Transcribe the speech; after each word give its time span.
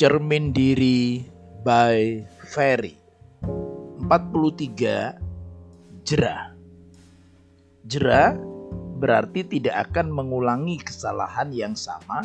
Cermin 0.00 0.48
Diri 0.48 1.20
by 1.60 2.24
Ferry 2.48 2.96
43 4.00 4.08
Jerah 6.08 6.56
Jerah 7.84 8.32
berarti 8.96 9.44
tidak 9.44 9.92
akan 9.92 10.08
mengulangi 10.08 10.80
kesalahan 10.80 11.52
yang 11.52 11.76
sama 11.76 12.24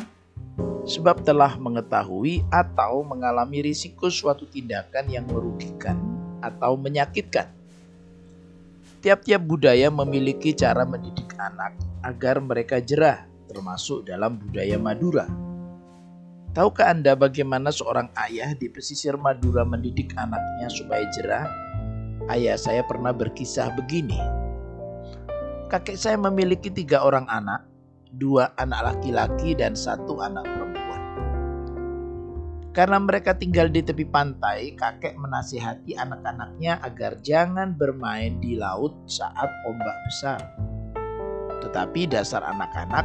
sebab 0.88 1.20
telah 1.20 1.60
mengetahui 1.60 2.48
atau 2.48 3.04
mengalami 3.04 3.68
risiko 3.68 4.08
suatu 4.08 4.48
tindakan 4.48 5.12
yang 5.12 5.28
merugikan 5.28 6.00
atau 6.40 6.80
menyakitkan. 6.80 7.52
Tiap-tiap 9.04 9.44
budaya 9.44 9.92
memiliki 9.92 10.56
cara 10.56 10.88
mendidik 10.88 11.28
anak 11.36 11.76
agar 12.00 12.40
mereka 12.40 12.80
jerah, 12.80 13.28
termasuk 13.44 14.08
dalam 14.08 14.40
budaya 14.40 14.80
Madura. 14.80 15.45
Tahukah 16.56 16.88
Anda 16.88 17.12
bagaimana 17.12 17.68
seorang 17.68 18.08
ayah 18.16 18.56
di 18.56 18.72
pesisir 18.72 19.12
Madura 19.20 19.60
mendidik 19.60 20.16
anaknya 20.16 20.72
supaya 20.72 21.04
jerah? 21.12 21.44
Ayah 22.32 22.56
saya 22.56 22.80
pernah 22.80 23.12
berkisah 23.12 23.76
begini. 23.76 24.16
Kakek 25.68 26.00
saya 26.00 26.16
memiliki 26.16 26.72
tiga 26.72 27.04
orang 27.04 27.28
anak, 27.28 27.68
dua 28.08 28.56
anak 28.56 28.88
laki-laki 28.88 29.52
dan 29.52 29.76
satu 29.76 30.16
anak 30.24 30.48
perempuan. 30.48 31.02
Karena 32.72 33.04
mereka 33.04 33.36
tinggal 33.36 33.68
di 33.68 33.84
tepi 33.84 34.08
pantai, 34.08 34.72
kakek 34.80 35.12
menasihati 35.12 35.92
anak-anaknya 35.92 36.80
agar 36.80 37.20
jangan 37.20 37.76
bermain 37.76 38.40
di 38.40 38.56
laut 38.56 38.96
saat 39.04 39.52
ombak 39.68 39.96
besar. 40.08 40.40
Tetapi 41.60 42.08
dasar 42.08 42.40
anak-anak, 42.48 43.04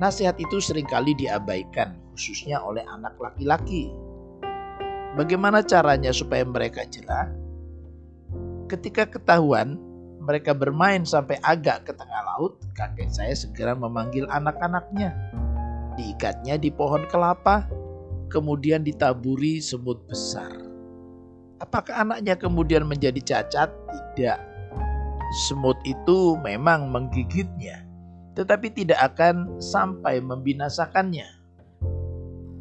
nasihat 0.00 0.40
itu 0.40 0.64
sering 0.64 0.88
kali 0.88 1.12
diabaikan 1.12 2.07
khususnya 2.18 2.58
oleh 2.58 2.82
anak 2.90 3.14
laki-laki. 3.22 3.94
Bagaimana 5.14 5.62
caranya 5.62 6.10
supaya 6.10 6.42
mereka 6.42 6.82
jerah? 6.82 7.30
Ketika 8.66 9.06
ketahuan 9.06 9.78
mereka 10.18 10.50
bermain 10.50 11.06
sampai 11.06 11.38
agak 11.46 11.86
ke 11.86 11.94
tengah 11.94 12.20
laut, 12.34 12.58
kakek 12.74 13.06
saya 13.08 13.32
segera 13.38 13.72
memanggil 13.78 14.26
anak-anaknya. 14.28 15.14
Diikatnya 15.94 16.58
di 16.58 16.74
pohon 16.74 17.06
kelapa, 17.06 17.70
kemudian 18.28 18.82
ditaburi 18.82 19.62
semut 19.62 20.02
besar. 20.10 20.52
Apakah 21.62 22.02
anaknya 22.02 22.34
kemudian 22.34 22.84
menjadi 22.84 23.22
cacat? 23.22 23.70
Tidak. 23.70 24.38
Semut 25.48 25.78
itu 25.86 26.36
memang 26.42 26.90
menggigitnya, 26.92 27.86
tetapi 28.36 28.74
tidak 28.74 29.14
akan 29.14 29.56
sampai 29.62 30.20
membinasakannya. 30.20 31.37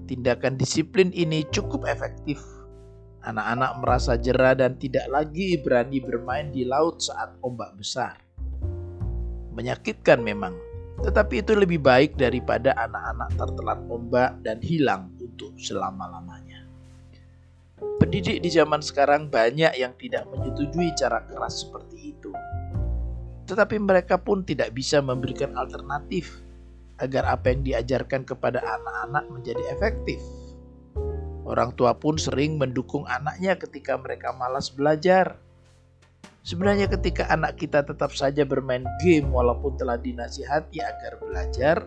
Tindakan 0.07 0.55
disiplin 0.55 1.11
ini 1.11 1.43
cukup 1.51 1.83
efektif. 1.83 2.39
Anak-anak 3.27 3.83
merasa 3.83 4.15
jerah 4.15 4.55
dan 4.55 4.79
tidak 4.79 5.03
lagi 5.11 5.59
berani 5.59 5.99
bermain 5.99 6.47
di 6.47 6.63
laut 6.63 7.03
saat 7.03 7.35
ombak 7.43 7.75
besar. 7.75 8.15
Menyakitkan 9.51 10.23
memang, 10.23 10.55
tetapi 11.03 11.43
itu 11.43 11.59
lebih 11.59 11.83
baik 11.83 12.15
daripada 12.15 12.71
anak-anak 12.79 13.35
tertelan 13.35 13.83
ombak 13.91 14.39
dan 14.47 14.63
hilang 14.63 15.11
untuk 15.19 15.51
selama-lamanya. 15.59 16.63
Pendidik 17.99 18.39
di 18.39 18.47
zaman 18.47 18.79
sekarang 18.79 19.27
banyak 19.27 19.75
yang 19.75 19.91
tidak 19.99 20.23
menyetujui 20.31 20.95
cara 20.95 21.19
keras 21.27 21.67
seperti 21.67 22.15
itu. 22.15 22.31
Tetapi 23.43 23.75
mereka 23.75 24.15
pun 24.15 24.47
tidak 24.47 24.71
bisa 24.71 25.03
memberikan 25.03 25.51
alternatif 25.59 26.46
agar 26.97 27.25
apa 27.29 27.53
yang 27.53 27.61
diajarkan 27.65 28.25
kepada 28.25 28.61
anak-anak 28.61 29.25
menjadi 29.29 29.63
efektif. 29.73 30.17
Orang 31.47 31.71
tua 31.79 31.95
pun 31.95 32.19
sering 32.19 32.59
mendukung 32.59 33.07
anaknya 33.07 33.55
ketika 33.55 33.95
mereka 33.95 34.35
malas 34.35 34.67
belajar. 34.67 35.39
Sebenarnya 36.43 36.91
ketika 36.91 37.27
anak 37.31 37.59
kita 37.59 37.83
tetap 37.83 38.11
saja 38.11 38.43
bermain 38.43 38.83
game 39.03 39.31
walaupun 39.31 39.79
telah 39.79 39.95
dinasihati 39.95 40.79
agar 40.79 41.19
belajar, 41.23 41.83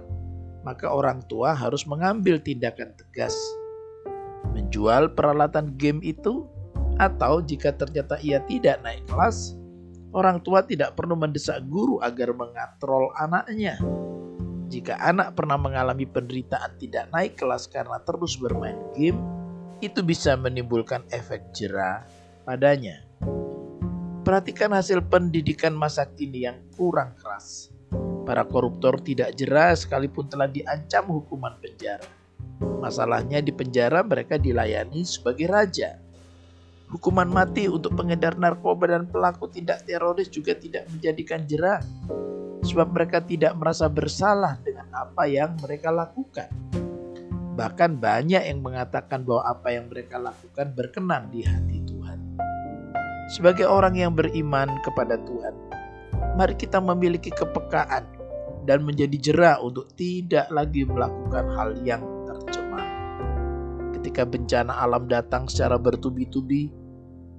maka 0.65 0.88
orang 0.88 1.21
tua 1.28 1.53
harus 1.53 1.84
mengambil 1.84 2.41
tindakan 2.41 2.92
tegas. 2.97 3.37
Menjual 4.53 5.12
peralatan 5.12 5.77
game 5.77 6.00
itu 6.04 6.48
atau 7.00 7.41
jika 7.41 7.72
ternyata 7.72 8.21
ia 8.21 8.44
tidak 8.44 8.81
naik 8.84 9.04
kelas, 9.09 9.56
orang 10.12 10.41
tua 10.44 10.60
tidak 10.65 10.97
perlu 10.97 11.16
mendesak 11.16 11.60
guru 11.69 12.00
agar 12.04 12.32
mengatrol 12.37 13.12
anaknya. 13.16 13.81
Jika 14.70 15.03
anak 15.03 15.34
pernah 15.34 15.58
mengalami 15.58 16.06
penderitaan 16.06 16.78
tidak 16.78 17.10
naik 17.10 17.34
kelas 17.34 17.66
karena 17.66 17.98
terus 18.06 18.38
bermain 18.38 18.78
game, 18.94 19.19
itu 19.82 19.98
bisa 20.06 20.38
menimbulkan 20.38 21.03
efek 21.10 21.50
jerah 21.50 22.06
padanya. 22.47 23.03
Perhatikan 24.22 24.70
hasil 24.70 25.03
pendidikan 25.10 25.75
masa 25.75 26.06
kini 26.06 26.47
yang 26.47 26.62
kurang 26.78 27.19
keras. 27.19 27.75
Para 28.22 28.47
koruptor 28.47 29.03
tidak 29.03 29.34
jerah 29.34 29.75
sekalipun 29.75 30.30
telah 30.30 30.47
diancam 30.47 31.19
hukuman 31.19 31.59
penjara. 31.59 32.06
Masalahnya 32.62 33.42
di 33.42 33.50
penjara 33.50 34.06
mereka 34.06 34.38
dilayani 34.38 35.03
sebagai 35.03 35.50
raja. 35.50 35.98
Hukuman 36.94 37.26
mati 37.26 37.66
untuk 37.66 37.98
pengedar 37.98 38.38
narkoba 38.38 38.86
dan 38.86 39.10
pelaku 39.10 39.50
tindak 39.50 39.82
teroris 39.82 40.30
juga 40.30 40.54
tidak 40.54 40.86
menjadikan 40.94 41.42
jerah 41.42 41.82
sebab 42.70 42.94
mereka 42.94 43.19
tidak 43.19 43.58
merasa 43.58 43.91
bersalah 43.91 44.62
dengan 44.62 44.86
apa 44.94 45.26
yang 45.26 45.58
mereka 45.58 45.91
lakukan. 45.91 46.47
Bahkan 47.58 47.98
banyak 47.98 48.47
yang 48.47 48.62
mengatakan 48.62 49.26
bahwa 49.26 49.42
apa 49.50 49.75
yang 49.75 49.91
mereka 49.91 50.22
lakukan 50.22 50.70
berkenan 50.70 51.26
di 51.34 51.42
hati 51.42 51.82
Tuhan. 51.82 52.19
Sebagai 53.34 53.66
orang 53.66 53.98
yang 53.98 54.14
beriman 54.14 54.78
kepada 54.86 55.19
Tuhan, 55.19 55.54
mari 56.38 56.54
kita 56.54 56.78
memiliki 56.78 57.34
kepekaan 57.34 58.06
dan 58.70 58.86
menjadi 58.86 59.19
jerah 59.19 59.56
untuk 59.59 59.91
tidak 59.98 60.47
lagi 60.54 60.86
melakukan 60.86 61.50
hal 61.59 61.75
yang 61.82 62.06
tercemar. 62.22 62.86
Ketika 63.98 64.22
bencana 64.22 64.78
alam 64.78 65.10
datang 65.10 65.50
secara 65.50 65.75
bertubi-tubi, 65.75 66.70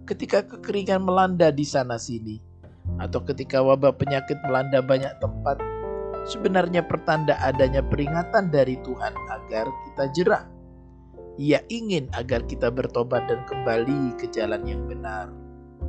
ketika 0.04 0.44
kekeringan 0.44 1.02
melanda 1.02 1.50
di 1.56 1.64
sana-sini, 1.64 2.51
atau 2.98 3.22
ketika 3.26 3.62
wabah 3.62 3.94
penyakit 3.96 4.38
melanda 4.46 4.82
banyak 4.82 5.12
tempat, 5.22 5.58
sebenarnya 6.30 6.86
pertanda 6.86 7.38
adanya 7.42 7.82
peringatan 7.86 8.50
dari 8.50 8.78
Tuhan 8.82 9.14
agar 9.30 9.66
kita 9.90 10.06
jerah. 10.14 10.46
Ia 11.40 11.64
ingin 11.72 12.12
agar 12.14 12.44
kita 12.46 12.68
bertobat 12.70 13.26
dan 13.32 13.42
kembali 13.48 14.20
ke 14.20 14.28
jalan 14.30 14.68
yang 14.68 14.84
benar 14.86 15.32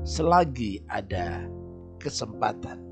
selagi 0.02 0.82
ada 0.90 1.46
kesempatan. 2.02 2.91